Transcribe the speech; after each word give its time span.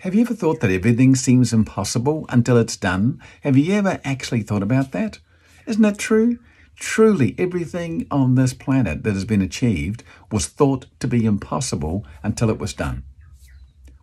Have 0.00 0.14
you 0.14 0.20
ever 0.20 0.34
thought 0.34 0.60
that 0.60 0.70
everything 0.70 1.14
seems 1.14 1.54
impossible 1.54 2.26
until 2.28 2.58
it's 2.58 2.76
done? 2.76 3.18
Have 3.40 3.56
you 3.56 3.72
ever 3.72 3.98
actually 4.04 4.42
thought 4.42 4.62
about 4.62 4.92
that? 4.92 5.20
Isn't 5.66 5.82
that 5.82 5.98
true? 5.98 6.38
Truly, 6.76 7.34
everything 7.38 8.06
on 8.10 8.34
this 8.34 8.52
planet 8.52 9.02
that 9.04 9.14
has 9.14 9.24
been 9.24 9.40
achieved 9.40 10.04
was 10.30 10.48
thought 10.48 10.84
to 11.00 11.08
be 11.08 11.24
impossible 11.24 12.04
until 12.22 12.50
it 12.50 12.58
was 12.58 12.74
done. 12.74 13.04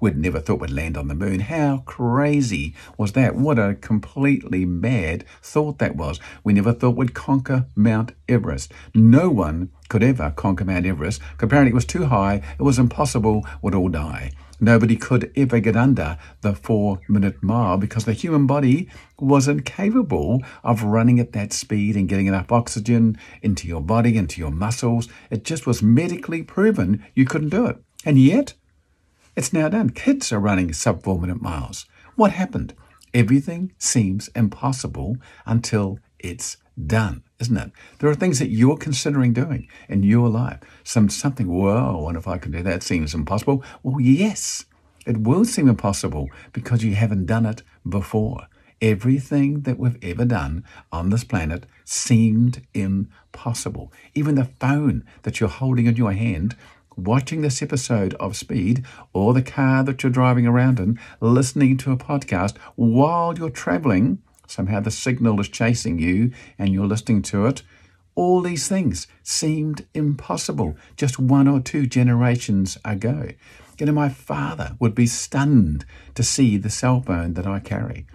We'd 0.00 0.16
never 0.16 0.38
thought 0.38 0.60
we'd 0.60 0.70
land 0.70 0.96
on 0.96 1.08
the 1.08 1.14
moon. 1.14 1.40
How 1.40 1.78
crazy 1.78 2.72
was 2.96 3.12
that? 3.12 3.34
What 3.34 3.58
a 3.58 3.74
completely 3.74 4.64
mad 4.64 5.24
thought 5.42 5.78
that 5.80 5.96
was. 5.96 6.20
We 6.44 6.52
never 6.52 6.72
thought 6.72 6.96
we'd 6.96 7.14
conquer 7.14 7.66
Mount 7.74 8.12
Everest. 8.28 8.72
No 8.94 9.28
one 9.28 9.70
could 9.88 10.04
ever 10.04 10.30
conquer 10.30 10.64
Mount 10.64 10.86
Everest. 10.86 11.20
Apparently, 11.40 11.72
it 11.72 11.74
was 11.74 11.84
too 11.84 12.06
high. 12.06 12.42
It 12.58 12.62
was 12.62 12.78
impossible. 12.78 13.44
We'd 13.60 13.74
all 13.74 13.88
die. 13.88 14.30
Nobody 14.60 14.96
could 14.96 15.32
ever 15.36 15.58
get 15.58 15.74
under 15.74 16.18
the 16.42 16.54
four 16.54 17.00
minute 17.08 17.42
mile 17.42 17.78
because 17.78 18.04
the 18.04 18.12
human 18.12 18.46
body 18.46 18.88
wasn't 19.18 19.64
capable 19.64 20.42
of 20.62 20.82
running 20.82 21.18
at 21.18 21.32
that 21.32 21.52
speed 21.52 21.96
and 21.96 22.08
getting 22.08 22.26
enough 22.26 22.52
oxygen 22.52 23.18
into 23.42 23.66
your 23.66 23.80
body, 23.80 24.16
into 24.16 24.40
your 24.40 24.50
muscles. 24.50 25.08
It 25.30 25.44
just 25.44 25.66
was 25.66 25.82
medically 25.82 26.42
proven 26.42 27.04
you 27.14 27.24
couldn't 27.24 27.48
do 27.48 27.66
it. 27.66 27.78
And 28.04 28.18
yet, 28.18 28.54
it's 29.34 29.52
now 29.52 29.68
done. 29.70 29.90
Kids 29.90 30.32
are 30.32 30.40
running 30.40 30.72
sub 30.72 31.02
four 31.02 31.18
minute 31.18 31.40
miles. 31.40 31.86
What 32.16 32.32
happened? 32.32 32.74
Everything 33.14 33.72
seems 33.78 34.28
impossible 34.36 35.16
until 35.46 35.98
it's 36.18 36.58
done, 36.86 37.22
isn't 37.40 37.56
it? 37.56 37.72
There 37.98 38.10
are 38.10 38.14
things 38.14 38.38
that 38.38 38.50
you're 38.50 38.76
considering 38.76 39.32
doing 39.32 39.68
in 39.88 40.02
your 40.02 40.28
life. 40.28 40.60
Some 40.84 41.08
something, 41.08 41.48
I 41.48 41.92
wonder 41.96 42.20
if 42.20 42.28
I 42.28 42.38
can 42.38 42.52
do 42.52 42.62
that. 42.62 42.82
Seems 42.82 43.14
impossible. 43.14 43.64
Well, 43.82 44.00
yes, 44.00 44.66
it 45.06 45.16
will 45.18 45.44
seem 45.44 45.68
impossible 45.68 46.28
because 46.52 46.84
you 46.84 46.94
haven't 46.94 47.26
done 47.26 47.46
it 47.46 47.62
before. 47.88 48.46
Everything 48.82 49.62
that 49.62 49.78
we've 49.78 49.98
ever 50.02 50.24
done 50.24 50.64
on 50.92 51.10
this 51.10 51.24
planet 51.24 51.66
seemed 51.84 52.62
impossible. 52.72 53.92
Even 54.14 54.36
the 54.36 54.50
phone 54.58 55.04
that 55.22 55.40
you're 55.40 55.48
holding 55.48 55.86
in 55.86 55.96
your 55.96 56.12
hand 56.12 56.56
watching 56.96 57.40
this 57.40 57.62
episode 57.62 58.14
of 58.14 58.36
Speed 58.36 58.84
or 59.12 59.32
the 59.32 59.42
car 59.42 59.82
that 59.84 60.02
you're 60.02 60.12
driving 60.12 60.46
around 60.46 60.78
in, 60.78 60.98
listening 61.20 61.76
to 61.78 61.92
a 61.92 61.96
podcast 61.96 62.56
while 62.76 63.36
you're 63.36 63.50
traveling, 63.50 64.22
somehow 64.50 64.80
the 64.80 64.90
signal 64.90 65.40
is 65.40 65.48
chasing 65.48 65.98
you 65.98 66.32
and 66.58 66.70
you're 66.70 66.86
listening 66.86 67.22
to 67.22 67.46
it. 67.46 67.62
All 68.14 68.40
these 68.40 68.68
things 68.68 69.06
seemed 69.22 69.86
impossible 69.94 70.76
just 70.96 71.18
one 71.18 71.48
or 71.48 71.60
two 71.60 71.86
generations 71.86 72.76
ago. 72.84 73.28
You 73.78 73.86
know, 73.86 73.92
my 73.92 74.08
father 74.08 74.76
would 74.78 74.94
be 74.94 75.06
stunned 75.06 75.86
to 76.14 76.22
see 76.22 76.56
the 76.56 76.68
cell 76.68 77.00
phone 77.00 77.34
that 77.34 77.46
I 77.46 77.60
carry. 77.60 78.06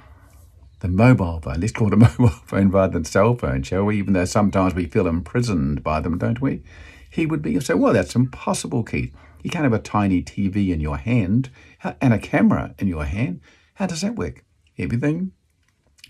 The 0.82 0.90
mobile 0.90 1.40
phone, 1.42 1.62
let's 1.62 1.72
call 1.72 1.88
it 1.88 1.94
a 1.94 1.98
mobile 2.20 2.28
phone 2.30 2.70
rather 2.70 2.94
than 2.94 3.06
cell 3.06 3.36
phone, 3.36 3.64
shall 3.64 3.86
we? 3.86 3.98
Even 3.98 4.14
though 4.14 4.26
sometimes 4.26 4.76
we 4.76 4.86
feel 4.86 5.08
imprisoned 5.08 5.82
by 5.82 6.02
them, 6.02 6.18
don't 6.18 6.42
we? 6.42 6.62
he 7.16 7.26
would 7.26 7.42
be 7.42 7.58
say, 7.62 7.74
well, 7.74 7.94
that's 7.94 8.16
impossible, 8.16 8.84
Keith. 8.84 9.16
You 9.42 9.50
can't 9.50 9.64
have 9.64 9.74
a 9.74 9.80
tiny 9.80 10.22
TV 10.22 10.74
in 10.74 10.82
your 10.82 10.98
hand 10.98 11.50
and 12.02 12.14
a 12.14 12.20
camera 12.20 12.76
in 12.78 12.88
your 12.88 13.06
hand. 13.06 13.40
How 13.76 13.86
does 13.86 14.02
that 14.02 14.16
work? 14.16 14.44
Everything 14.78 15.32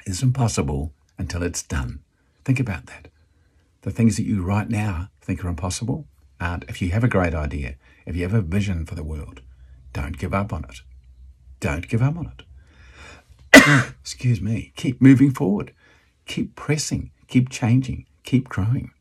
is 0.06 0.22
impossible 0.22 0.94
until 1.18 1.44
it's 1.44 1.64
done. 1.64 2.00
Think 2.44 2.60
about 2.60 2.86
that. 2.88 3.08
The 3.82 3.92
things 3.92 4.18
that 4.18 4.26
you 4.26 4.44
right 4.44 4.70
now 4.70 5.10
think 5.22 5.44
are 5.44 5.50
impossible 5.50 6.08
aren't. 6.40 6.66
If 6.66 6.82
you 6.82 6.92
have 6.92 7.04
a 7.04 7.08
great 7.08 7.34
idea, 7.34 7.76
if 8.06 8.16
you 8.16 8.24
have 8.24 8.34
a 8.34 8.42
vision 8.42 8.86
for 8.86 8.96
the 8.96 9.04
world, 9.04 9.42
don't 9.94 10.18
give 10.18 10.34
up 10.34 10.54
on 10.54 10.64
it. 10.66 10.82
Don't 11.60 11.88
give 11.88 12.02
up 12.02 12.18
on 12.18 12.32
it. 13.54 13.86
Excuse 14.02 14.42
me. 14.42 14.74
Keep 14.76 15.02
moving 15.02 15.32
forward. 15.32 15.74
Keep 16.26 16.56
pressing. 16.56 17.12
Keep 17.28 17.50
changing. 17.50 18.06
Keep 18.24 18.50
growing. 18.50 18.92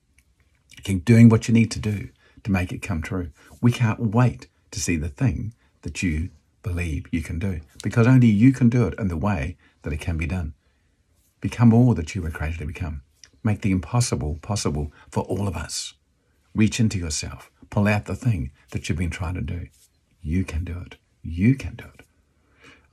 Keep 0.82 1.04
doing 1.04 1.28
what 1.28 1.48
you 1.48 1.54
need 1.54 1.70
to 1.72 1.78
do 1.78 2.08
to 2.44 2.52
make 2.52 2.72
it 2.72 2.82
come 2.82 3.02
true. 3.02 3.30
We 3.60 3.72
can't 3.72 4.14
wait 4.14 4.48
to 4.70 4.80
see 4.80 4.96
the 4.96 5.08
thing 5.08 5.54
that 5.82 6.02
you 6.02 6.30
believe 6.62 7.06
you 7.10 7.22
can 7.22 7.38
do 7.38 7.60
because 7.82 8.06
only 8.06 8.28
you 8.28 8.52
can 8.52 8.68
do 8.68 8.86
it 8.86 8.98
in 8.98 9.08
the 9.08 9.16
way 9.16 9.56
that 9.82 9.92
it 9.92 10.00
can 10.00 10.16
be 10.16 10.26
done. 10.26 10.54
Become 11.44 11.74
all 11.74 11.92
that 11.92 12.14
you 12.14 12.22
were 12.22 12.30
created 12.30 12.60
to 12.60 12.64
become. 12.64 13.02
Make 13.42 13.60
the 13.60 13.70
impossible 13.70 14.38
possible 14.40 14.90
for 15.10 15.24
all 15.24 15.46
of 15.46 15.54
us. 15.54 15.92
Reach 16.54 16.80
into 16.80 16.98
yourself. 16.98 17.50
Pull 17.68 17.86
out 17.86 18.06
the 18.06 18.14
thing 18.14 18.50
that 18.70 18.88
you've 18.88 18.96
been 18.96 19.10
trying 19.10 19.34
to 19.34 19.42
do. 19.42 19.66
You 20.22 20.46
can 20.46 20.64
do 20.64 20.82
it. 20.86 20.96
You 21.22 21.54
can 21.54 21.74
do 21.74 21.84
it. 21.84 22.06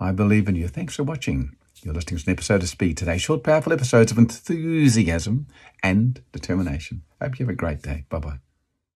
I 0.01 0.12
believe 0.12 0.50
in 0.50 0.56
you. 0.56 0.67
Thanks 0.67 0.97
for 0.97 1.03
watching. 1.03 1.56
You're 1.81 1.94
listening 1.94 2.19
to 2.19 2.29
an 2.29 2.34
episode 2.34 2.62
of 2.62 2.67
Speed 2.67 2.97
today. 2.97 3.17
Short, 3.17 3.41
powerful 3.41 3.72
episodes 3.72 4.12
of 4.12 4.17
enthusiasm 4.17 5.47
and 5.81 6.22
determination. 6.33 7.03
I 7.22 7.28
hope 7.28 7.39
you 7.39 7.45
have 7.45 7.53
a 7.53 7.56
great 7.56 7.81
day. 7.81 8.03
Bye 8.09 8.19
bye. 8.19 8.50